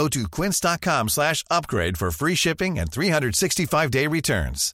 Go 0.00 0.08
to 0.08 0.28
quince.com 0.30 1.08
slash 1.10 1.44
upgrade 1.50 1.98
for 1.98 2.10
free 2.10 2.34
shipping 2.34 2.78
and 2.78 2.86
365-day 2.86 4.06
returns. 4.06 4.72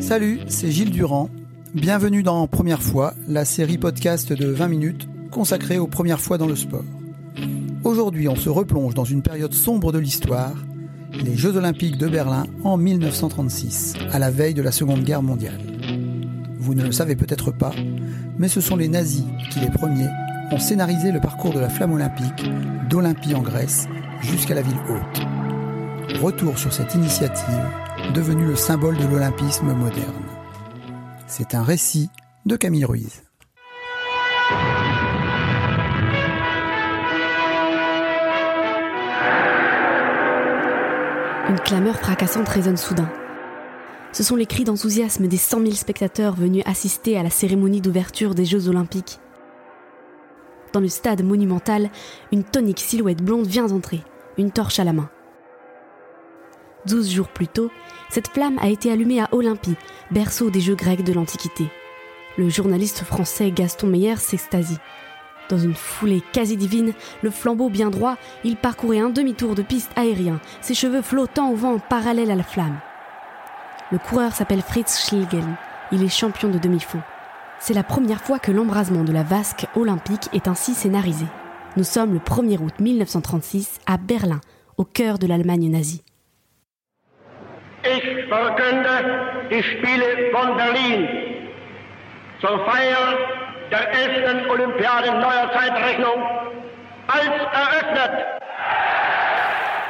Salut, 0.00 0.40
c'est 0.48 0.72
Gilles 0.72 0.90
Durand. 0.90 1.30
Bienvenue 1.74 2.24
dans 2.24 2.48
Première 2.48 2.82
fois, 2.82 3.14
la 3.28 3.44
série 3.44 3.78
podcast 3.78 4.32
de 4.32 4.46
20 4.46 4.66
minutes 4.66 5.08
consacrée 5.30 5.78
aux 5.78 5.86
premières 5.86 6.20
fois 6.20 6.38
dans 6.38 6.48
le 6.48 6.56
sport. 6.56 6.82
Aujourd'hui, 7.84 8.26
on 8.28 8.34
se 8.34 8.48
replonge 8.48 8.94
dans 8.94 9.04
une 9.04 9.22
période 9.22 9.54
sombre 9.54 9.92
de 9.92 10.00
l'histoire, 10.00 10.56
les 11.12 11.36
Jeux 11.36 11.56
Olympiques 11.56 11.98
de 11.98 12.08
Berlin 12.08 12.46
en 12.64 12.76
1936, 12.76 13.94
à 14.10 14.18
la 14.18 14.32
veille 14.32 14.54
de 14.54 14.62
la 14.62 14.72
Seconde 14.72 15.04
Guerre 15.04 15.22
mondiale. 15.22 15.60
Vous 16.58 16.74
ne 16.74 16.82
le 16.82 16.90
savez 16.90 17.14
peut-être 17.14 17.52
pas, 17.52 17.70
mais 18.38 18.48
ce 18.48 18.60
sont 18.60 18.76
les 18.76 18.88
nazis 18.88 19.24
qui, 19.50 19.60
les 19.60 19.70
premiers, 19.70 20.08
ont 20.52 20.58
scénarisé 20.58 21.10
le 21.10 21.20
parcours 21.20 21.52
de 21.52 21.60
la 21.60 21.68
flamme 21.68 21.92
olympique 21.92 22.50
d'Olympie 22.88 23.34
en 23.34 23.42
Grèce 23.42 23.88
jusqu'à 24.20 24.54
la 24.54 24.62
ville 24.62 24.78
haute. 24.88 26.20
Retour 26.20 26.58
sur 26.58 26.72
cette 26.72 26.94
initiative, 26.94 27.64
devenue 28.14 28.46
le 28.46 28.56
symbole 28.56 28.96
de 28.96 29.06
l'olympisme 29.06 29.72
moderne. 29.72 30.24
C'est 31.26 31.54
un 31.54 31.62
récit 31.62 32.10
de 32.46 32.56
Camille 32.56 32.84
Ruiz. 32.84 33.22
Une 41.48 41.60
clameur 41.60 41.96
fracassante 41.96 42.48
résonne 42.48 42.76
soudain. 42.76 43.08
Ce 44.16 44.22
sont 44.22 44.36
les 44.36 44.46
cris 44.46 44.64
d'enthousiasme 44.64 45.26
des 45.28 45.36
100 45.36 45.60
000 45.60 45.72
spectateurs 45.72 46.34
venus 46.34 46.62
assister 46.64 47.18
à 47.18 47.22
la 47.22 47.28
cérémonie 47.28 47.82
d'ouverture 47.82 48.34
des 48.34 48.46
Jeux 48.46 48.66
Olympiques. 48.66 49.18
Dans 50.72 50.80
le 50.80 50.88
stade 50.88 51.22
monumental, 51.22 51.90
une 52.32 52.42
tonique 52.42 52.80
silhouette 52.80 53.22
blonde 53.22 53.46
vient 53.46 53.66
d'entrer, 53.66 54.00
une 54.38 54.52
torche 54.52 54.78
à 54.78 54.84
la 54.84 54.94
main. 54.94 55.10
Douze 56.86 57.12
jours 57.12 57.28
plus 57.28 57.46
tôt, 57.46 57.70
cette 58.08 58.28
flamme 58.28 58.58
a 58.58 58.70
été 58.70 58.90
allumée 58.90 59.20
à 59.20 59.28
Olympie, 59.32 59.76
berceau 60.10 60.48
des 60.48 60.62
Jeux 60.62 60.76
grecs 60.76 61.04
de 61.04 61.12
l'Antiquité. 61.12 61.66
Le 62.38 62.48
journaliste 62.48 63.04
français 63.04 63.50
Gaston 63.50 63.88
Meyer 63.88 64.16
s'extasie. 64.16 64.78
Dans 65.50 65.58
une 65.58 65.74
foulée 65.74 66.22
quasi 66.32 66.56
divine, 66.56 66.94
le 67.20 67.30
flambeau 67.30 67.68
bien 67.68 67.90
droit, 67.90 68.16
il 68.44 68.56
parcourait 68.56 68.98
un 68.98 69.10
demi-tour 69.10 69.54
de 69.54 69.60
piste 69.60 69.92
aérien, 69.94 70.40
ses 70.62 70.72
cheveux 70.72 71.02
flottant 71.02 71.50
au 71.50 71.54
vent 71.54 71.74
en 71.74 71.78
parallèle 71.78 72.30
à 72.30 72.34
la 72.34 72.44
flamme. 72.44 72.80
Le 73.92 73.98
coureur 73.98 74.32
s'appelle 74.32 74.62
Fritz 74.62 75.06
Schlegel. 75.06 75.44
Il 75.92 76.02
est 76.02 76.08
champion 76.08 76.48
de 76.48 76.58
demi-fond. 76.58 77.00
C'est 77.60 77.72
la 77.72 77.84
première 77.84 78.20
fois 78.20 78.40
que 78.40 78.50
l'embrasement 78.50 79.04
de 79.04 79.12
la 79.12 79.22
vasque 79.22 79.66
olympique 79.76 80.28
est 80.32 80.48
ainsi 80.48 80.74
scénarisé. 80.74 81.26
Nous 81.76 81.84
sommes 81.84 82.12
le 82.12 82.18
1er 82.18 82.58
août 82.58 82.74
1936 82.80 83.78
à 83.86 83.96
Berlin, 83.96 84.40
au 84.76 84.84
cœur 84.84 85.18
de 85.20 85.28
l'Allemagne 85.28 85.70
nazie. 85.70 86.02
Ich 87.84 88.28
verkünde 88.28 89.48
die 89.50 89.62
Spiele 89.62 90.32
von 90.32 90.56
Berlin 90.56 91.06
zur 92.40 92.58
Feier 92.66 93.16
der 93.70 93.92
11. 93.94 94.50
Olympiade 94.50 95.12
neuer 95.12 95.48
Zeitrechnung 95.52 96.24
als 97.06 97.28
eröffnet. 97.54 98.26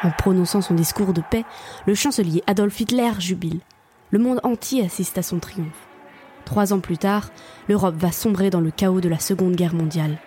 En 0.03 0.11
prononçant 0.11 0.61
son 0.61 0.75
discours 0.75 1.15
de 1.15 1.23
paix, 1.23 1.47
le 1.87 1.95
chancelier 1.95 2.43
Adolf 2.47 2.79
Hitler 2.79 3.13
jubile. 3.19 3.61
Le 4.13 4.21
monde 4.21 4.41
entier 4.45 4.85
assiste 4.85 5.19
à 5.19 5.23
son 5.23 5.39
triomphe. 5.41 5.89
Trois 6.45 6.73
ans 6.73 6.79
plus 6.79 6.97
tard, 6.97 7.31
l'Europe 7.69 7.97
va 7.99 8.13
sombrer 8.13 8.51
dans 8.51 8.61
le 8.61 8.71
chaos 8.71 9.01
de 9.01 9.09
la 9.09 9.19
Seconde 9.19 9.57
Guerre 9.57 9.75
mondiale. 9.75 10.19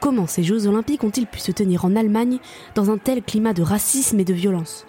Comment 0.00 0.26
ces 0.26 0.42
Jeux 0.42 0.66
olympiques 0.66 1.02
ont-ils 1.02 1.26
pu 1.26 1.38
se 1.38 1.50
tenir 1.50 1.86
en 1.86 1.96
Allemagne 1.96 2.38
dans 2.74 2.90
un 2.90 2.98
tel 2.98 3.22
climat 3.22 3.54
de 3.54 3.62
racisme 3.62 4.20
et 4.20 4.24
de 4.24 4.34
violence? 4.34 4.86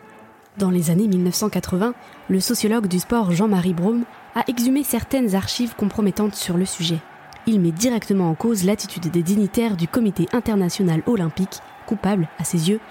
Dans 0.57 0.69
les 0.69 0.89
années 0.89 1.07
1980, 1.07 1.93
le 2.29 2.39
sociologue 2.41 2.87
du 2.87 2.99
sport 2.99 3.31
Jean-Marie 3.31 3.73
Braum 3.73 4.03
a 4.35 4.43
exhumé 4.49 4.83
certaines 4.83 5.33
archives 5.33 5.75
compromettantes 5.75 6.35
sur 6.35 6.57
le 6.57 6.65
sujet. 6.65 6.99
Il 7.47 7.61
met 7.61 7.71
directement 7.71 8.29
en 8.29 8.35
cause 8.35 8.65
l'attitude 8.65 9.09
des 9.09 9.23
dignitaires 9.23 9.77
du 9.77 9.87
Comité 9.87 10.27
international 10.33 11.01
olympique, 11.07 11.59
coupables, 11.87 12.27
à 12.39 12.43
ses 12.43 12.69
yeux, 12.69 12.81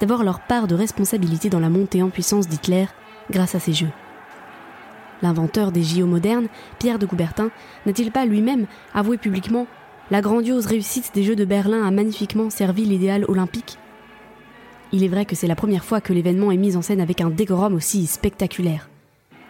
d'avoir 0.00 0.24
leur 0.24 0.40
part 0.40 0.66
de 0.66 0.74
responsabilité 0.74 1.50
dans 1.50 1.60
la 1.60 1.68
montée 1.68 2.02
en 2.02 2.08
puissance 2.08 2.48
d'Hitler 2.48 2.86
grâce 3.30 3.54
à 3.54 3.60
ces 3.60 3.74
Jeux. 3.74 3.92
L'inventeur 5.22 5.72
des 5.72 5.82
JO 5.82 6.06
modernes, 6.06 6.48
Pierre 6.78 6.98
de 6.98 7.06
Coubertin, 7.06 7.50
n'a-t-il 7.86 8.10
pas 8.10 8.24
lui-même 8.24 8.66
avoué 8.94 9.18
publiquement 9.18 9.66
la 10.10 10.22
grandiose 10.22 10.66
réussite 10.66 11.12
des 11.14 11.22
Jeux 11.22 11.36
de 11.36 11.44
Berlin 11.44 11.84
a 11.84 11.90
magnifiquement 11.92 12.50
servi 12.50 12.84
l'idéal 12.84 13.24
olympique? 13.28 13.78
Il 14.92 15.04
est 15.04 15.08
vrai 15.08 15.24
que 15.24 15.36
c'est 15.36 15.46
la 15.46 15.54
première 15.54 15.84
fois 15.84 16.00
que 16.00 16.12
l'événement 16.12 16.50
est 16.50 16.56
mis 16.56 16.76
en 16.76 16.82
scène 16.82 17.00
avec 17.00 17.20
un 17.20 17.30
décorum 17.30 17.74
aussi 17.74 18.06
spectaculaire, 18.06 18.90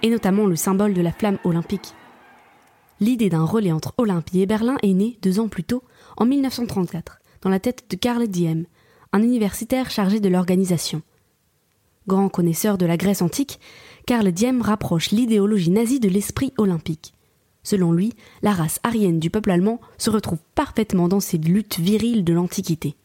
et 0.02 0.10
notamment 0.10 0.46
le 0.46 0.56
symbole 0.56 0.92
de 0.92 1.00
la 1.00 1.12
flamme 1.12 1.38
olympique. 1.44 1.94
L'idée 3.00 3.30
d'un 3.30 3.44
relais 3.44 3.72
entre 3.72 3.94
Olympie 3.96 4.42
et 4.42 4.46
Berlin 4.46 4.76
est 4.82 4.92
née 4.92 5.18
deux 5.22 5.40
ans 5.40 5.48
plus 5.48 5.64
tôt, 5.64 5.82
en 6.18 6.26
1934, 6.26 7.20
dans 7.40 7.48
la 7.48 7.58
tête 7.58 7.84
de 7.88 7.96
Karl 7.96 8.28
Diem, 8.28 8.66
un 9.14 9.22
universitaire 9.22 9.90
chargé 9.90 10.20
de 10.20 10.28
l'organisation. 10.28 11.00
Grand 12.06 12.28
connaisseur 12.28 12.78
de 12.78 12.86
la 12.86 12.96
Grèce 12.96 13.22
antique, 13.22 13.60
Karl 14.06 14.32
Diem 14.32 14.62
rapproche 14.62 15.10
l'idéologie 15.10 15.70
nazie 15.70 16.00
de 16.00 16.08
l'esprit 16.08 16.52
olympique. 16.56 17.14
Selon 17.62 17.92
lui, 17.92 18.14
la 18.42 18.52
race 18.52 18.80
aryenne 18.82 19.20
du 19.20 19.28
peuple 19.28 19.50
allemand 19.50 19.80
se 19.98 20.10
retrouve 20.10 20.38
parfaitement 20.54 21.08
dans 21.08 21.20
ces 21.20 21.36
luttes 21.38 21.78
viriles 21.78 22.24
de 22.24 22.32
l'Antiquité. 22.32 22.96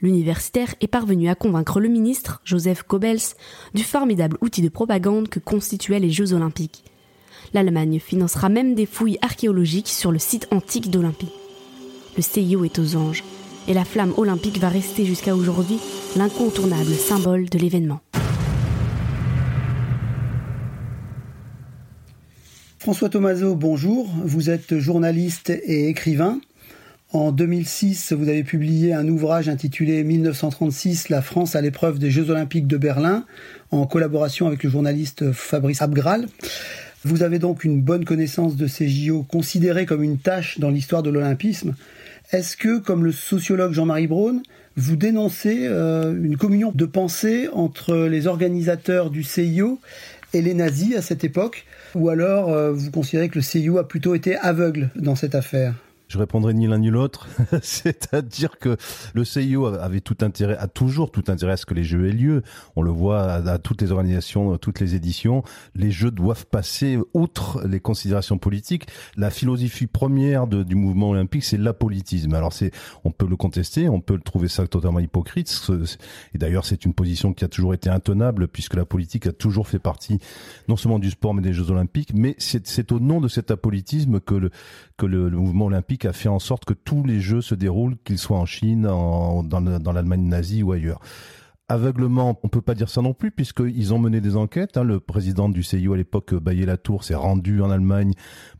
L'universitaire 0.00 0.74
est 0.80 0.88
parvenu 0.88 1.28
à 1.28 1.36
convaincre 1.36 1.78
le 1.78 1.88
ministre, 1.88 2.40
Joseph 2.44 2.84
Goebbels, 2.88 3.36
du 3.72 3.84
formidable 3.84 4.36
outil 4.40 4.62
de 4.62 4.68
propagande 4.68 5.28
que 5.28 5.38
constituaient 5.38 6.00
les 6.00 6.10
Jeux 6.10 6.32
olympiques. 6.32 6.82
L'Allemagne 7.54 8.00
financera 8.00 8.48
même 8.48 8.74
des 8.74 8.86
fouilles 8.86 9.18
archéologiques 9.22 9.88
sur 9.88 10.10
le 10.10 10.18
site 10.18 10.48
antique 10.50 10.90
d'Olympie. 10.90 11.32
Le 12.16 12.22
CIO 12.22 12.64
est 12.64 12.80
aux 12.80 12.96
anges, 12.96 13.22
et 13.68 13.74
la 13.74 13.84
flamme 13.84 14.12
olympique 14.16 14.58
va 14.58 14.68
rester 14.68 15.04
jusqu'à 15.04 15.34
aujourd'hui 15.34 15.78
l'incontournable 16.16 16.92
symbole 16.92 17.48
de 17.48 17.58
l'événement. 17.58 18.00
François 22.78 23.08
Tomaso, 23.08 23.54
bonjour. 23.54 24.10
Vous 24.24 24.50
êtes 24.50 24.78
journaliste 24.78 25.50
et 25.50 25.88
écrivain. 25.88 26.40
En 27.12 27.30
2006, 27.30 28.12
vous 28.14 28.28
avez 28.28 28.42
publié 28.42 28.94
un 28.94 29.06
ouvrage 29.06 29.48
intitulé 29.48 30.02
1936, 30.02 31.10
la 31.10 31.20
France 31.20 31.54
à 31.54 31.60
l'épreuve 31.60 31.98
des 31.98 32.10
Jeux 32.10 32.30
Olympiques 32.30 32.66
de 32.66 32.78
Berlin, 32.78 33.26
en 33.70 33.86
collaboration 33.86 34.46
avec 34.46 34.64
le 34.64 34.70
journaliste 34.70 35.30
Fabrice 35.30 35.82
Abgral. 35.82 36.26
Vous 37.04 37.22
avez 37.22 37.38
donc 37.38 37.64
une 37.64 37.82
bonne 37.82 38.04
connaissance 38.04 38.56
de 38.56 38.66
ces 38.66 38.88
JO 38.88 39.24
considérés 39.24 39.86
comme 39.86 40.02
une 40.02 40.18
tâche 40.18 40.58
dans 40.58 40.70
l'histoire 40.70 41.02
de 41.02 41.10
l'olympisme. 41.10 41.74
Est-ce 42.32 42.56
que, 42.56 42.78
comme 42.78 43.04
le 43.04 43.12
sociologue 43.12 43.74
Jean-Marie 43.74 44.06
Braun, 44.06 44.42
vous 44.76 44.96
dénoncez 44.96 45.66
euh, 45.66 46.14
une 46.14 46.38
communion 46.38 46.72
de 46.74 46.86
pensée 46.86 47.48
entre 47.52 47.94
les 47.94 48.26
organisateurs 48.26 49.10
du 49.10 49.22
CIO 49.22 49.78
et 50.32 50.40
les 50.40 50.54
nazis 50.54 50.96
à 50.96 51.02
cette 51.02 51.24
époque? 51.24 51.66
Ou 51.94 52.08
alors 52.08 52.48
euh, 52.48 52.72
vous 52.72 52.90
considérez 52.90 53.28
que 53.28 53.34
le 53.34 53.42
CIO 53.42 53.76
a 53.76 53.86
plutôt 53.86 54.14
été 54.14 54.34
aveugle 54.36 54.88
dans 54.96 55.14
cette 55.14 55.34
affaire? 55.34 55.74
Je 56.08 56.18
répondrai 56.18 56.52
ni 56.54 56.66
l'un 56.66 56.78
ni 56.78 56.90
l'autre. 56.90 57.26
C'est-à-dire 57.62 58.58
que 58.58 58.76
le 59.14 59.24
CIO 59.24 59.66
avait 59.66 60.00
tout 60.00 60.16
intérêt, 60.20 60.56
a 60.58 60.68
toujours 60.68 61.10
tout 61.10 61.24
intérêt 61.28 61.52
à 61.52 61.56
ce 61.56 61.66
que 61.66 61.74
les 61.74 61.84
jeux 61.84 62.06
aient 62.06 62.12
lieu. 62.12 62.42
On 62.76 62.82
le 62.82 62.90
voit 62.90 63.22
à, 63.22 63.58
toutes 63.58 63.80
les 63.80 63.92
organisations, 63.92 64.58
toutes 64.58 64.80
les 64.80 64.94
éditions. 64.94 65.42
Les 65.74 65.90
jeux 65.90 66.10
doivent 66.10 66.46
passer 66.46 66.98
outre 67.14 67.66
les 67.66 67.80
considérations 67.80 68.38
politiques. 68.38 68.86
La 69.16 69.30
philosophie 69.30 69.86
première 69.86 70.46
du 70.46 70.74
mouvement 70.74 71.10
olympique, 71.10 71.44
c'est 71.44 71.56
l'apolitisme. 71.56 72.34
Alors 72.34 72.52
c'est, 72.52 72.72
on 73.04 73.10
peut 73.10 73.26
le 73.26 73.36
contester, 73.36 73.88
on 73.88 74.00
peut 74.00 74.14
le 74.14 74.20
trouver 74.20 74.48
ça 74.48 74.66
totalement 74.66 75.00
hypocrite. 75.00 75.70
Et 76.34 76.38
d'ailleurs, 76.38 76.66
c'est 76.66 76.84
une 76.84 76.94
position 76.94 77.32
qui 77.32 77.44
a 77.44 77.48
toujours 77.48 77.74
été 77.74 77.88
intenable 77.88 78.48
puisque 78.48 78.74
la 78.74 78.84
politique 78.84 79.26
a 79.26 79.32
toujours 79.32 79.68
fait 79.68 79.78
partie 79.78 80.18
non 80.68 80.76
seulement 80.76 80.98
du 80.98 81.10
sport 81.10 81.34
mais 81.34 81.42
des 81.42 81.52
Jeux 81.52 81.70
olympiques. 81.70 82.12
Mais 82.14 82.34
c'est 82.38 82.92
au 82.92 83.00
nom 83.00 83.20
de 83.20 83.28
cet 83.28 83.50
apolitisme 83.50 84.20
que 84.20 84.34
le, 84.34 84.50
que 84.98 85.06
le 85.06 85.30
mouvement 85.30 85.66
olympique 85.66 86.01
a 86.06 86.12
fait 86.12 86.28
en 86.28 86.38
sorte 86.38 86.64
que 86.64 86.74
tous 86.74 87.04
les 87.04 87.20
jeux 87.20 87.40
se 87.40 87.54
déroulent, 87.54 87.96
qu'ils 88.04 88.18
soient 88.18 88.38
en 88.38 88.46
Chine, 88.46 88.82
dans 88.82 89.92
l'Allemagne 89.92 90.28
nazie 90.28 90.62
ou 90.62 90.72
ailleurs. 90.72 91.00
Aveuglement, 91.72 92.38
on 92.42 92.48
peut 92.48 92.60
pas 92.60 92.74
dire 92.74 92.88
ça 92.88 93.00
non 93.00 93.14
plus, 93.14 93.30
puisqu'ils 93.30 93.94
ont 93.94 93.98
mené 93.98 94.20
des 94.20 94.36
enquêtes. 94.36 94.76
Hein. 94.76 94.84
Le 94.84 95.00
président 95.00 95.48
du 95.48 95.62
CIO 95.62 95.94
à 95.94 95.96
l'époque, 95.96 96.34
Bayer-Latour, 96.34 97.02
s'est 97.02 97.14
rendu 97.14 97.62
en 97.62 97.70
Allemagne 97.70 98.12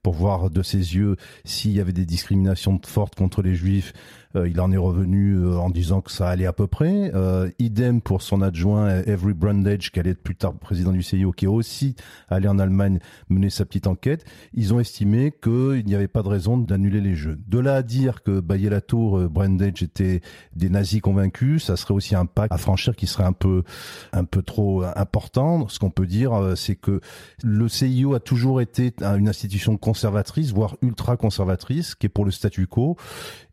pour 0.02 0.14
voir 0.14 0.50
de 0.50 0.62
ses 0.62 0.96
yeux 0.96 1.16
s'il 1.44 1.72
y 1.72 1.80
avait 1.80 1.92
des 1.92 2.06
discriminations 2.06 2.80
fortes 2.84 3.14
contre 3.14 3.42
les 3.42 3.54
juifs 3.54 3.92
euh, 4.36 4.48
il 4.48 4.60
en 4.60 4.72
est 4.72 4.78
revenu 4.78 5.34
euh, 5.34 5.58
en 5.58 5.70
disant 5.70 6.00
que 6.00 6.10
ça 6.10 6.28
allait 6.28 6.46
à 6.46 6.52
peu 6.52 6.66
près. 6.66 7.10
Euh, 7.14 7.50
idem 7.58 8.00
pour 8.00 8.22
son 8.22 8.42
adjoint 8.42 8.88
Avery 9.06 9.34
Brundage, 9.34 9.90
qui 9.92 10.00
allait 10.00 10.10
être 10.10 10.22
plus 10.22 10.36
tard 10.36 10.54
président 10.54 10.92
du 10.92 11.02
CIO, 11.02 11.32
qui 11.32 11.44
est 11.44 11.48
aussi 11.48 11.96
allé 12.28 12.48
en 12.48 12.58
Allemagne 12.58 12.98
mener 13.28 13.50
sa 13.50 13.64
petite 13.64 13.86
enquête. 13.86 14.24
Ils 14.54 14.72
ont 14.72 14.80
estimé 14.80 15.32
qu'il 15.42 15.84
n'y 15.84 15.94
avait 15.94 16.08
pas 16.08 16.22
de 16.22 16.28
raison 16.28 16.56
d'annuler 16.56 17.00
les 17.00 17.14
Jeux. 17.14 17.38
De 17.46 17.58
là 17.58 17.76
à 17.76 17.82
dire 17.82 18.22
que 18.22 18.40
Bayer-Latour, 18.40 19.28
Brundage 19.28 19.82
étaient 19.82 20.20
des 20.56 20.70
nazis 20.70 21.00
convaincus, 21.00 21.64
ça 21.64 21.76
serait 21.76 21.94
aussi 21.94 22.14
un 22.14 22.26
pas 22.26 22.46
à 22.50 22.58
franchir 22.58 22.96
qui 23.02 23.08
serait 23.08 23.24
un 23.24 23.32
peu, 23.32 23.64
un 24.12 24.22
peu 24.22 24.42
trop 24.42 24.84
important. 24.94 25.66
Ce 25.66 25.80
qu'on 25.80 25.90
peut 25.90 26.06
dire, 26.06 26.52
c'est 26.54 26.76
que 26.76 27.00
le 27.42 27.68
CIO 27.68 28.14
a 28.14 28.20
toujours 28.20 28.60
été 28.60 28.94
une 29.00 29.28
institution 29.28 29.76
conservatrice, 29.76 30.52
voire 30.52 30.76
ultra 30.82 31.16
conservatrice, 31.16 31.96
qui 31.96 32.06
est 32.06 32.08
pour 32.08 32.24
le 32.24 32.30
statu 32.30 32.68
quo, 32.68 32.96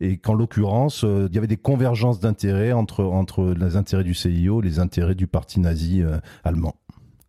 et 0.02 0.18
qu'en 0.18 0.36
l'occurrence 0.36 1.04
euh, 1.04 1.28
il 1.30 1.36
y 1.36 1.38
avait 1.38 1.48
des 1.48 1.58
convergences 1.58 2.20
d'intérêts 2.20 2.72
entre, 2.72 3.04
entre 3.04 3.56
les 3.58 3.76
intérêts 3.76 4.04
du 4.04 4.14
CIO 4.14 4.62
et 4.62 4.66
les 4.66 4.80
intérêts 4.80 5.16
du 5.16 5.26
parti 5.26 5.60
nazi 5.60 6.04
euh, 6.04 6.18
allemand. 6.44 6.76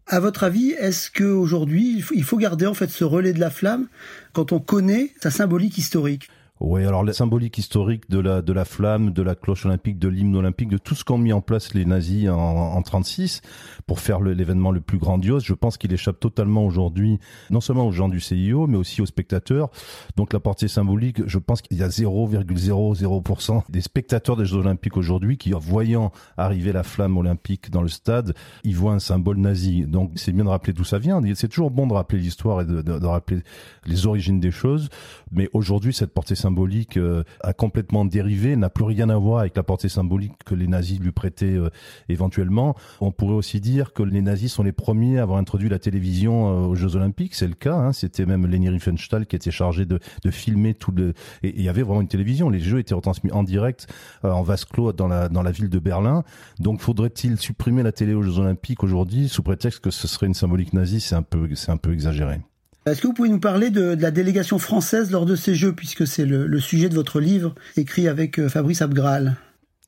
À 0.06 0.20
votre 0.20 0.44
avis, 0.44 0.70
est-ce 0.72 1.10
qu'aujourd'hui, 1.10 2.04
il 2.14 2.24
faut 2.24 2.36
garder 2.36 2.66
en 2.66 2.74
fait 2.74 2.90
ce 2.90 3.04
relais 3.04 3.32
de 3.32 3.40
la 3.40 3.50
flamme? 3.50 3.86
Quand 4.32 4.52
on 4.52 4.58
connaît 4.58 5.12
sa 5.22 5.30
symbolique 5.30 5.78
historique 5.78 6.28
oui, 6.60 6.84
alors 6.84 7.04
la 7.04 7.14
symbolique 7.14 7.56
historique 7.56 8.10
de 8.10 8.18
la 8.18 8.42
de 8.42 8.52
la 8.52 8.66
flamme, 8.66 9.12
de 9.12 9.22
la 9.22 9.34
cloche 9.34 9.64
olympique, 9.64 9.98
de 9.98 10.08
l'hymne 10.08 10.36
olympique, 10.36 10.68
de 10.68 10.76
tout 10.76 10.94
ce 10.94 11.04
qu'ont 11.04 11.16
mis 11.16 11.32
en 11.32 11.40
place 11.40 11.72
les 11.72 11.86
nazis 11.86 12.28
en, 12.28 12.36
en 12.36 12.82
36 12.82 13.40
pour 13.86 13.98
faire 13.98 14.20
l'événement 14.20 14.70
le, 14.70 14.82
plus 14.82 14.98
grandiose, 14.98 15.42
je 15.42 15.54
pense 15.54 15.78
qu'il 15.78 15.90
échappe 15.94 16.20
totalement 16.20 16.66
aujourd'hui, 16.66 17.18
non 17.48 17.62
seulement 17.62 17.86
aux 17.86 17.92
gens 17.92 18.10
du 18.10 18.20
CIO, 18.20 18.66
mais 18.66 18.76
aussi 18.76 19.00
aux 19.00 19.06
spectateurs. 19.06 19.70
Donc 20.16 20.34
la 20.34 20.40
portée 20.40 20.68
symbolique, 20.68 21.26
je 21.26 21.38
pense 21.38 21.62
qu'il 21.62 21.78
y 21.78 21.82
a 21.82 21.88
0,00% 21.88 23.62
des 23.70 23.80
spectateurs 23.80 24.36
des 24.36 24.44
Jeux 24.44 24.58
olympiques 24.58 24.98
aujourd'hui 24.98 25.38
qui, 25.38 25.54
en 25.54 25.58
voyant 25.58 26.12
arriver 26.36 26.72
la 26.72 26.82
flamme 26.82 27.16
olympique 27.16 27.70
dans 27.70 27.82
le 27.82 27.88
stade, 27.88 28.34
ils 28.64 28.76
voient 28.76 28.92
un 28.92 28.98
symbole 28.98 29.38
nazi. 29.38 29.86
Donc 29.86 30.12
c'est 30.16 30.32
bien 30.32 30.44
de 30.44 30.50
rappeler 30.50 30.74
d'où 30.74 30.84
ça 30.84 30.98
vient. 30.98 31.22
C'est 31.34 31.48
toujours 31.48 31.70
bon 31.70 31.86
de 31.86 31.94
rappeler 31.94 32.18
l'histoire 32.18 32.60
et 32.60 32.66
de, 32.66 32.82
de, 32.82 32.98
de 32.98 33.06
rappeler 33.06 33.42
les 33.86 34.06
origines 34.06 34.40
des 34.40 34.50
choses. 34.50 34.90
Mais 35.32 35.48
aujourd'hui, 35.54 35.94
cette 35.94 36.12
portée 36.12 36.34
symbolique 36.34 36.49
symbolique 36.50 36.96
euh, 36.96 37.22
a 37.42 37.52
complètement 37.52 38.04
dérivé, 38.04 38.56
n'a 38.56 38.70
plus 38.70 38.82
rien 38.82 39.08
à 39.08 39.16
voir 39.16 39.40
avec 39.40 39.56
la 39.56 39.62
portée 39.62 39.88
symbolique 39.88 40.32
que 40.44 40.56
les 40.56 40.66
nazis 40.66 40.98
lui 40.98 41.12
prêtaient 41.12 41.46
euh, 41.46 41.70
éventuellement. 42.08 42.74
On 43.00 43.12
pourrait 43.12 43.36
aussi 43.36 43.60
dire 43.60 43.92
que 43.92 44.02
les 44.02 44.20
nazis 44.20 44.52
sont 44.52 44.64
les 44.64 44.72
premiers 44.72 45.20
à 45.20 45.22
avoir 45.22 45.38
introduit 45.38 45.68
la 45.68 45.78
télévision 45.78 46.48
euh, 46.48 46.66
aux 46.66 46.74
Jeux 46.74 46.96
Olympiques, 46.96 47.36
c'est 47.36 47.46
le 47.46 47.54
cas. 47.54 47.76
Hein. 47.76 47.92
C'était 47.92 48.26
même 48.26 48.46
Leni 48.46 48.68
Riefenstahl 48.68 49.26
qui 49.26 49.36
était 49.36 49.52
chargé 49.52 49.86
de, 49.86 50.00
de 50.24 50.30
filmer 50.32 50.74
tout 50.74 50.90
le. 50.90 51.14
Et 51.44 51.54
il 51.56 51.62
y 51.62 51.68
avait 51.68 51.82
vraiment 51.82 52.00
une 52.00 52.08
télévision. 52.08 52.50
Les 52.50 52.60
Jeux 52.60 52.80
étaient 52.80 52.94
retransmis 52.94 53.30
en 53.30 53.44
direct 53.44 53.86
en 54.24 54.42
vase 54.42 54.64
clos 54.64 54.92
dans 54.92 55.06
la 55.06 55.28
dans 55.28 55.42
la 55.42 55.52
ville 55.52 55.68
de 55.68 55.78
Berlin. 55.78 56.24
Donc 56.58 56.80
faudrait-il 56.80 57.38
supprimer 57.38 57.84
la 57.84 57.92
télé 57.92 58.14
aux 58.14 58.22
Jeux 58.22 58.40
Olympiques 58.40 58.82
aujourd'hui 58.82 59.28
sous 59.28 59.44
prétexte 59.44 59.78
que 59.78 59.90
ce 59.90 60.08
serait 60.08 60.26
une 60.26 60.34
symbolique 60.34 60.72
nazie? 60.72 61.00
C'est 61.00 61.14
un 61.14 61.22
peu 61.22 61.48
c'est 61.54 61.70
un 61.70 61.76
peu 61.76 61.92
exagéré. 61.92 62.40
Est-ce 62.90 63.02
que 63.02 63.06
vous 63.06 63.12
pouvez 63.12 63.28
nous 63.28 63.40
parler 63.40 63.70
de, 63.70 63.96
la 64.00 64.10
délégation 64.10 64.58
française 64.58 65.10
lors 65.10 65.26
de 65.26 65.36
ces 65.36 65.54
Jeux, 65.54 65.72
puisque 65.72 66.06
c'est 66.06 66.24
le, 66.24 66.46
le, 66.46 66.60
sujet 66.60 66.88
de 66.88 66.94
votre 66.94 67.20
livre 67.20 67.54
écrit 67.76 68.08
avec 68.08 68.38
euh, 68.38 68.48
Fabrice 68.48 68.82
Abgral? 68.82 69.36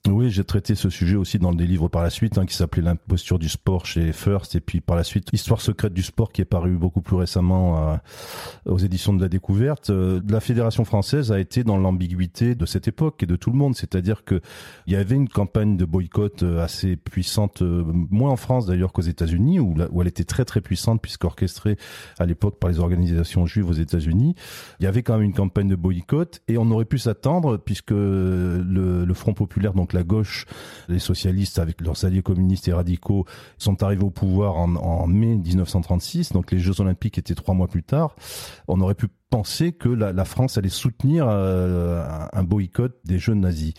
Oui, 0.08 0.31
j'ai 0.31 0.43
traité 0.43 0.75
ce 0.75 0.90
sujet 0.90 1.14
aussi 1.14 1.38
dans 1.38 1.52
des 1.52 1.64
livres 1.64 1.87
par 1.87 2.02
la 2.02 2.10
suite, 2.10 2.37
hein, 2.37 2.44
qui 2.44 2.56
s'appelait 2.56 2.82
L'imposture 2.82 3.38
du 3.38 3.49
sport 3.49 3.87
chez 3.87 4.12
First, 4.12 4.56
et 4.56 4.60
puis 4.60 4.81
par 4.81 4.96
la 4.96 5.04
suite 5.04 5.28
Histoire 5.32 5.60
secrète 5.60 5.94
du 5.94 6.02
sport, 6.02 6.32
qui 6.32 6.40
est 6.40 6.44
paru 6.44 6.76
beaucoup 6.76 7.02
plus 7.02 7.14
récemment 7.14 7.93
euh, 7.93 7.96
aux 8.66 8.78
éditions 8.78 9.14
de 9.14 9.22
la 9.22 9.28
découverte. 9.28 9.90
Euh, 9.90 10.20
la 10.28 10.40
fédération 10.40 10.84
française 10.84 11.31
a 11.31 11.38
été 11.38 11.62
dans 11.62 11.76
l'ambiguïté 11.76 12.56
de 12.56 12.66
cette 12.66 12.88
époque 12.88 13.22
et 13.22 13.26
de 13.26 13.37
tout 13.37 13.50
le 13.50 13.56
monde, 13.56 13.76
c'est-à-dire 13.76 14.25
que 14.25 14.40
il 14.88 14.93
y 14.93 14.96
avait 14.96 15.14
une 15.14 15.28
campagne 15.28 15.76
de 15.76 15.84
boycott 15.84 16.43
euh, 16.43 16.64
assez 16.64 16.96
puissante, 16.96 17.62
moins 17.62 18.31
en 18.31 18.37
France 18.37 18.66
d'ailleurs 18.66 18.93
qu'aux 18.93 19.02
États-Unis, 19.02 19.60
où, 19.60 19.76
où 19.93 20.02
elle 20.02 20.08
était 20.08 20.25
très 20.25 20.44
très 20.44 20.60
puissante 20.60 21.00
puisqu'orchestrée 21.00 21.76
à 22.19 22.26
l'époque 22.26 22.58
par 22.58 22.70
les 22.70 22.81
organisations 22.81 23.46
juives 23.46 23.69
aux 23.69 23.75
États-Unis. 23.75 24.34
Il 24.81 24.84
y 24.84 24.87
avait 24.88 25.05
quand 25.05 25.14
même 25.14 25.22
une 25.22 25.32
campagne 25.32 25.69
de 25.69 25.76
boycott 25.76 26.43
et 26.48 26.58
on 26.58 26.69
aurait 26.72 26.87
pu 26.87 26.98
s'attendre 26.98 27.56
puisque 27.56 27.93
le, 27.93 29.05
le 29.05 29.14
Front 29.14 29.34
populaire 29.34 29.75
donc 29.75 29.92
la 29.93 30.03
gauche, 30.03 30.47
les 30.89 30.99
socialistes 30.99 31.59
avec 31.59 31.81
leurs 31.81 32.05
alliés 32.05 32.23
communistes 32.23 32.69
et 32.69 32.73
radicaux 32.73 33.25
sont 33.59 33.83
arrivés 33.83 34.05
au 34.05 34.11
pouvoir 34.11 34.56
en, 34.56 35.06
mai 35.06 35.37
1936, 35.37 36.33
donc 36.33 36.50
les 36.50 36.59
Jeux 36.59 36.81
olympiques 36.81 37.19
étaient 37.19 37.35
trois 37.35 37.55
mois 37.55 37.69
plus 37.69 37.83
tard. 37.83 38.17
On 38.69 38.81
aurait 38.81 38.94
pu 38.94 39.09
penser 39.31 39.73
que 39.73 39.89
la, 39.89 40.25
France 40.25 40.59
allait 40.59 40.69
soutenir 40.69 41.27
euh, 41.29 42.05
un 42.33 42.44
boycott 42.44 42.99
des 43.05 43.19
Jeux 43.19 43.35
nazis. 43.35 43.75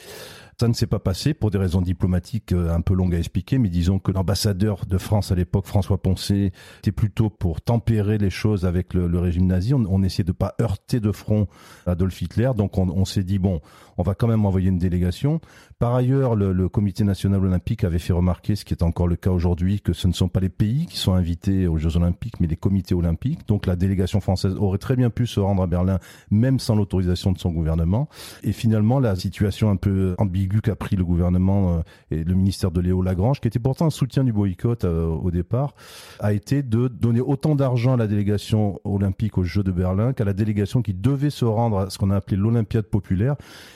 Ça 0.63 0.69
ne 0.69 0.73
s'est 0.73 0.87
pas 0.87 0.99
passé 0.99 1.33
pour 1.33 1.51
des 1.51 1.57
raisons 1.57 1.81
diplomatiques 1.81 2.53
euh, 2.53 2.73
un 2.73 2.79
peu 2.79 2.93
longues 2.93 3.13
à 3.15 3.17
expliquer, 3.17 3.57
mais 3.57 3.67
disons 3.67 3.99
que 3.99 4.13
l'ambassadeur 4.13 4.85
de 4.85 4.97
France 4.97 5.29
à 5.33 5.35
l'époque, 5.35 5.65
François 5.65 6.01
Poncet, 6.01 6.53
était 6.77 6.93
plutôt 6.93 7.29
pour 7.29 7.59
tempérer 7.59 8.17
les 8.17 8.29
choses 8.29 8.65
avec 8.65 8.93
le, 8.93 9.19
régime 9.19 9.45
nazi. 9.45 9.73
On, 9.73 9.83
on, 9.89 10.03
essayait 10.03 10.23
de 10.23 10.31
pas 10.31 10.55
heurter 10.61 11.01
de 11.01 11.11
front 11.11 11.47
Adolf 11.85 12.21
Hitler, 12.21 12.51
donc 12.55 12.77
on, 12.77 13.03
s'est 13.03 13.25
dit 13.25 13.39
bon, 13.39 13.59
on 13.97 14.03
va 14.03 14.15
quand 14.15 14.27
même 14.27 14.45
envoyer 14.45 14.69
une 14.69 14.77
délégation. 14.77 15.41
Par 15.79 15.95
ailleurs, 15.95 16.33
le, 16.37 16.53
le, 16.53 16.69
Comité 16.69 17.03
national 17.03 17.43
olympique 17.43 17.83
avait 17.83 17.99
fait 17.99 18.13
remarquer, 18.13 18.55
ce 18.55 18.63
qui 18.63 18.73
est 18.73 18.83
encore 18.83 19.09
le 19.09 19.17
cas 19.17 19.31
aujourd'hui, 19.31 19.81
que 19.81 19.91
ce 19.91 20.07
ne 20.07 20.13
sont 20.13 20.29
pas 20.29 20.39
les 20.39 20.47
pays 20.47 20.85
qui 20.85 20.95
sont 20.95 21.11
invités 21.11 21.67
aux 21.67 21.77
Jeux 21.77 21.97
olympiques, 21.97 22.39
mais 22.39 22.47
les 22.47 22.55
comités 22.55 22.95
olympiques. 22.95 23.45
Donc 23.49 23.65
la 23.65 23.75
délégation 23.75 24.21
française 24.21 24.55
aurait 24.55 24.77
très 24.77 24.95
bien 24.95 25.09
pu 25.09 25.27
se 25.27 25.41
rendre 25.41 25.61
à 25.61 25.67
Berlin, 25.67 25.99
même 26.31 26.57
sans 26.57 26.75
l'autorisation 26.75 27.33
de 27.33 27.37
son 27.37 27.51
gouvernement. 27.51 28.07
Et 28.43 28.53
finalement, 28.53 29.01
la 29.01 29.17
situation 29.17 29.69
un 29.69 29.75
peu 29.75 30.15
ambiguë 30.19 30.52
qu'a 30.61 30.75
pris 30.75 30.95
le 30.95 31.03
gouvernement 31.03 31.77
euh, 31.77 31.81
et 32.11 32.23
le 32.23 32.33
ministère 32.33 32.71
de 32.71 32.81
Léo 32.81 33.01
Lagrange, 33.01 33.39
qui 33.39 33.47
était 33.47 33.59
pourtant 33.59 33.85
un 33.85 33.89
soutien 33.89 34.23
du 34.23 34.33
boycott 34.33 34.85
euh, 34.85 35.07
au 35.07 35.31
départ, 35.31 35.73
a 36.19 36.33
été 36.33 36.63
de 36.63 36.87
donner 36.87 37.21
autant 37.21 37.55
d'argent 37.55 37.93
à 37.93 37.97
la 37.97 38.07
délégation 38.07 38.79
olympique 38.83 39.37
aux 39.37 39.43
Jeux 39.43 39.63
de 39.63 39.71
Berlin 39.71 40.13
qu'à 40.13 40.25
la 40.25 40.33
délégation 40.33 40.81
qui 40.81 40.93
devait 40.93 41.29
se 41.29 41.45
rendre 41.45 41.79
à 41.79 41.89
ce 41.89 41.97
qu'on 41.97 42.11
a 42.11 42.15
appelé 42.15 42.37
l'Olympiade 42.37 42.85
populaire, 42.85 43.35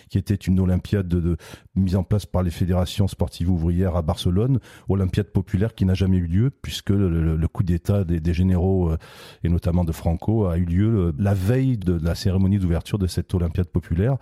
qui 0.10 0.18
était 0.18 0.36
une 0.36 0.60
Olympiade 0.60 1.08
de, 1.08 1.38
mise 1.76 1.96
en 1.96 2.04
place 2.04 2.26
par 2.26 2.44
les 2.44 2.52
fédérations 2.52 3.08
sportives 3.08 3.50
ouvrières 3.50 3.96
à 3.96 4.02
Barcelone, 4.02 4.60
Olympiade 4.90 5.28
populaire 5.28 5.76
qui 5.76 5.86
n'a 5.86 5.94
jamais 5.94 6.18
eu 6.18 6.28
lieu 6.28 6.50
puisque 6.50 6.90
le, 6.90 7.48
coup 7.48 7.64
d'État 7.64 8.04
des, 8.04 8.20
des, 8.20 8.34
généraux 8.34 8.92
euh, 8.92 8.98
et 9.44 9.50
notamment 9.50 9.84
de 9.84 9.92
Franco 9.92 10.46
a 10.46 10.58
eu 10.58 10.66
lieu 10.66 11.14
la 11.18 11.34
veille 11.34 11.78
de 11.78 11.98
la 12.04 12.16
cérémonie 12.16 12.60
d'ouverture 12.60 12.98
de 12.98 13.08
cette 13.08 13.34
Olympiade 13.34 13.68
populaire. 13.68 14.18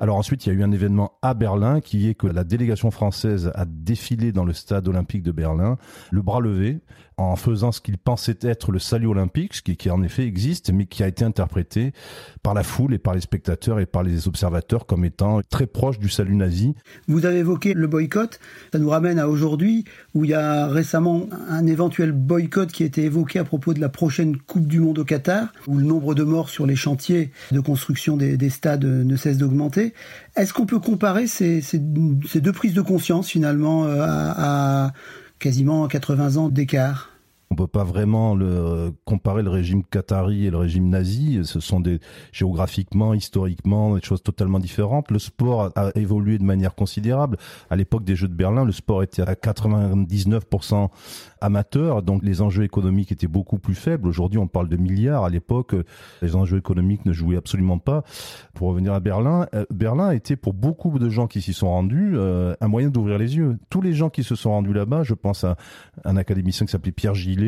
Alors 0.00 0.16
ensuite, 0.16 0.46
il 0.46 0.48
y 0.48 0.52
a 0.52 0.54
eu 0.54 0.62
un 0.62 0.72
événement 0.72 1.12
à 1.20 1.34
Berlin 1.34 1.82
qui 1.82 2.08
est 2.08 2.14
que 2.14 2.26
la 2.26 2.42
délégation 2.42 2.90
française 2.90 3.52
a 3.54 3.66
défilé 3.66 4.32
dans 4.32 4.46
le 4.46 4.54
stade 4.54 4.88
olympique 4.88 5.22
de 5.22 5.30
Berlin, 5.30 5.76
le 6.10 6.22
bras 6.22 6.40
levé, 6.40 6.80
en 7.18 7.36
faisant 7.36 7.70
ce 7.70 7.82
qu'il 7.82 7.98
pensait 7.98 8.38
être 8.40 8.72
le 8.72 8.78
salut 8.78 9.06
olympique, 9.06 9.54
ce 9.54 9.62
qui, 9.62 9.76
qui, 9.76 9.90
en 9.90 10.02
effet 10.02 10.24
existe, 10.24 10.72
mais 10.72 10.86
qui 10.86 11.02
a 11.02 11.08
été 11.08 11.22
interprété 11.24 11.92
par 12.42 12.54
la 12.54 12.62
foule 12.62 12.94
et 12.94 12.98
par 12.98 13.14
les 13.14 13.20
spectateurs 13.20 13.78
et 13.78 13.84
par 13.84 14.02
les 14.02 14.26
observateurs 14.26 14.86
comme 14.86 15.04
étant 15.04 15.40
très 15.50 15.66
proche 15.66 15.98
du 15.98 16.08
salut 16.08 16.34
nazi. 16.34 16.74
Vous 17.08 17.26
avez 17.26 17.38
évoqué 17.38 17.74
le 17.74 17.86
boycott, 17.86 18.40
ça 18.72 18.78
nous 18.78 18.88
ramène 18.88 19.18
à 19.18 19.28
aujourd'hui, 19.28 19.84
où 20.14 20.24
il 20.24 20.30
y 20.30 20.34
a 20.34 20.66
récemment 20.66 21.28
un 21.48 21.66
éventuel 21.66 22.12
boycott 22.12 22.72
qui 22.72 22.84
a 22.84 22.86
été 22.86 23.04
évoqué 23.04 23.38
à 23.38 23.44
propos 23.44 23.74
de 23.74 23.80
la 23.80 23.90
prochaine 23.90 24.38
Coupe 24.38 24.66
du 24.66 24.80
Monde 24.80 24.98
au 24.98 25.04
Qatar, 25.04 25.52
où 25.66 25.76
le 25.76 25.84
nombre 25.84 26.14
de 26.14 26.22
morts 26.22 26.48
sur 26.48 26.66
les 26.66 26.76
chantiers 26.76 27.32
de 27.52 27.60
construction 27.60 28.16
des, 28.16 28.38
des 28.38 28.50
stades 28.50 28.84
ne 28.84 29.16
cesse 29.16 29.36
d'augmenter. 29.36 29.89
Est-ce 30.36 30.52
qu'on 30.52 30.66
peut 30.66 30.78
comparer 30.78 31.26
ces, 31.26 31.62
deux 31.78 32.52
prises 32.52 32.74
de 32.74 32.82
conscience 32.82 33.28
finalement 33.28 33.84
euh, 33.84 34.02
à 34.02 34.92
quasiment 35.38 35.86
80 35.88 36.36
ans 36.36 36.48
d'écart? 36.48 37.09
On 37.50 37.56
peut 37.56 37.66
pas 37.66 37.82
vraiment 37.82 38.38
comparer 39.04 39.42
le 39.42 39.50
régime 39.50 39.82
qatari 39.82 40.46
et 40.46 40.50
le 40.50 40.56
régime 40.56 40.88
nazi. 40.88 41.40
Ce 41.42 41.58
sont 41.58 41.80
des 41.80 41.98
géographiquement, 42.32 43.12
historiquement, 43.12 43.96
des 43.96 44.02
choses 44.02 44.22
totalement 44.22 44.60
différentes. 44.60 45.10
Le 45.10 45.18
sport 45.18 45.72
a, 45.74 45.90
évolué 45.96 46.38
de 46.38 46.44
manière 46.44 46.76
considérable. 46.76 47.38
À 47.68 47.74
l'époque 47.74 48.04
des 48.04 48.14
Jeux 48.14 48.28
de 48.28 48.34
Berlin, 48.34 48.64
le 48.64 48.70
sport 48.70 49.02
était 49.02 49.22
à 49.22 49.34
99% 49.34 50.90
amateur, 51.40 52.02
donc 52.02 52.22
les 52.22 52.40
enjeux 52.40 52.62
économiques 52.62 53.10
étaient 53.10 53.26
beaucoup 53.26 53.58
plus 53.58 53.74
faibles. 53.74 54.06
Aujourd'hui, 54.06 54.38
on 54.38 54.46
parle 54.46 54.68
de 54.68 54.76
milliards. 54.76 55.24
À 55.24 55.30
l'époque, 55.30 55.74
les 56.22 56.36
enjeux 56.36 56.58
économiques 56.58 57.04
ne 57.04 57.12
jouaient 57.12 57.36
absolument 57.36 57.78
pas. 57.78 58.04
Pour 58.54 58.68
revenir 58.68 58.92
à 58.92 59.00
Berlin, 59.00 59.46
euh, 59.54 59.64
Berlin 59.70 60.12
était 60.12 60.36
pour 60.36 60.54
beaucoup 60.54 60.96
de 60.98 61.08
gens 61.08 61.26
qui 61.26 61.40
s'y 61.40 61.52
sont 61.52 61.68
rendus 61.68 62.12
euh, 62.14 62.54
un 62.60 62.68
moyen 62.68 62.90
d'ouvrir 62.90 63.18
les 63.18 63.36
yeux. 63.36 63.58
Tous 63.70 63.80
les 63.80 63.92
gens 63.92 64.10
qui 64.10 64.22
se 64.22 64.36
sont 64.36 64.50
rendus 64.50 64.72
là-bas, 64.72 65.02
je 65.02 65.14
pense 65.14 65.42
à 65.42 65.56
un 66.04 66.16
académicien 66.16 66.66
qui 66.66 66.72
s'appelait 66.72 66.92
Pierre 66.92 67.14
Gillet 67.14 67.39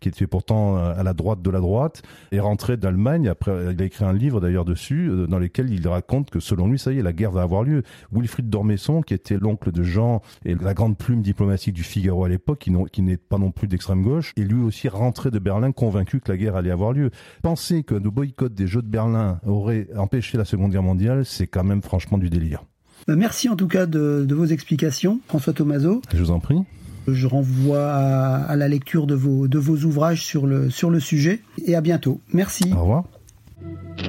qui 0.00 0.08
était 0.08 0.26
pourtant 0.26 0.76
à 0.76 1.02
la 1.02 1.14
droite 1.14 1.42
de 1.42 1.50
la 1.50 1.60
droite, 1.60 2.02
est 2.32 2.40
rentré 2.40 2.76
d'Allemagne. 2.76 3.28
Après, 3.28 3.72
il 3.72 3.80
a 3.80 3.84
écrit 3.84 4.04
un 4.04 4.12
livre 4.12 4.40
d'ailleurs 4.40 4.64
dessus, 4.64 5.08
euh, 5.08 5.26
dans 5.26 5.38
lequel 5.38 5.72
il 5.72 5.86
raconte 5.86 6.30
que 6.30 6.40
selon 6.40 6.68
lui, 6.68 6.78
ça 6.78 6.92
y 6.92 6.98
est, 6.98 7.02
la 7.02 7.12
guerre 7.12 7.30
va 7.30 7.42
avoir 7.42 7.62
lieu. 7.62 7.82
Wilfried 8.12 8.48
d'Ormesson, 8.48 9.02
qui 9.02 9.14
était 9.14 9.36
l'oncle 9.36 9.72
de 9.72 9.82
Jean 9.82 10.22
et 10.44 10.54
la 10.54 10.74
grande 10.74 10.96
plume 10.96 11.22
diplomatique 11.22 11.74
du 11.74 11.82
Figaro 11.82 12.24
à 12.24 12.28
l'époque, 12.28 12.68
qui 12.92 13.02
n'est 13.02 13.16
pas 13.16 13.38
non 13.38 13.50
plus 13.50 13.68
d'extrême 13.68 14.02
gauche, 14.02 14.32
est 14.36 14.42
lui 14.42 14.62
aussi 14.62 14.88
rentré 14.88 15.30
de 15.30 15.38
Berlin 15.38 15.72
convaincu 15.72 16.20
que 16.20 16.30
la 16.30 16.38
guerre 16.38 16.56
allait 16.56 16.70
avoir 16.70 16.92
lieu. 16.92 17.10
Penser 17.42 17.82
que 17.82 17.94
le 17.94 18.10
boycott 18.10 18.54
des 18.54 18.66
Jeux 18.66 18.82
de 18.82 18.88
Berlin 18.88 19.40
aurait 19.46 19.88
empêché 19.96 20.38
la 20.38 20.44
Seconde 20.44 20.72
Guerre 20.72 20.82
mondiale, 20.82 21.24
c'est 21.24 21.46
quand 21.46 21.64
même 21.64 21.82
franchement 21.82 22.18
du 22.18 22.30
délire. 22.30 22.64
Bah, 23.06 23.16
merci 23.16 23.48
en 23.48 23.56
tout 23.56 23.68
cas 23.68 23.86
de, 23.86 24.26
vos 24.30 24.46
explications, 24.46 25.20
François 25.28 25.52
Tomaso. 25.52 26.00
Je 26.12 26.22
vous 26.22 26.30
en 26.30 26.40
prie. 26.40 26.62
Je 27.06 27.26
renvoie 27.26 27.92
à, 27.92 28.56
la 28.56 28.68
lecture 28.68 29.06
de 29.06 29.14
vos, 29.14 29.48
de 29.48 29.58
vos 29.58 29.76
ouvrages 29.84 30.24
sur 30.24 30.46
le, 30.46 30.70
sur 30.70 30.90
le 30.90 31.00
sujet 31.00 31.42
et 31.66 31.74
à 31.74 31.80
bientôt. 31.80 32.20
Merci. 32.32 32.72
Au 32.74 32.80
revoir. 32.80 33.04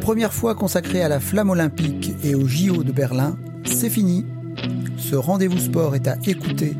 Première 0.01 0.33
fois 0.33 0.55
consacrée 0.55 1.01
à 1.01 1.09
la 1.09 1.19
flamme 1.19 1.49
olympique 1.49 2.13
et 2.23 2.35
au 2.35 2.47
JO 2.47 2.83
de 2.83 2.91
Berlin, 2.91 3.37
c'est 3.63 3.89
fini. 3.89 4.25
Ce 4.97 5.15
rendez-vous 5.15 5.57
sport 5.57 5.95
est 5.95 6.07
à 6.07 6.17
écouter 6.25 6.75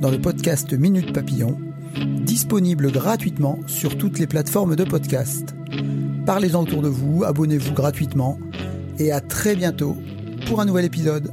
dans 0.00 0.10
le 0.10 0.20
podcast 0.20 0.72
Minute 0.72 1.12
Papillon, 1.12 1.58
disponible 2.22 2.92
gratuitement 2.92 3.58
sur 3.66 3.96
toutes 3.96 4.18
les 4.18 4.26
plateformes 4.26 4.76
de 4.76 4.84
podcast. 4.84 5.54
Parlez-en 6.26 6.62
autour 6.62 6.82
de 6.82 6.88
vous, 6.88 7.24
abonnez-vous 7.24 7.72
gratuitement 7.72 8.38
et 8.98 9.12
à 9.12 9.20
très 9.20 9.56
bientôt 9.56 9.96
pour 10.46 10.60
un 10.60 10.64
nouvel 10.64 10.84
épisode. 10.84 11.32